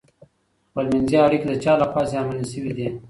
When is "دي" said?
2.77-2.87